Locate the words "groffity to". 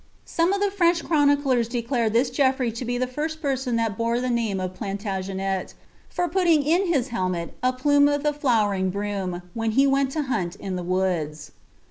2.31-2.85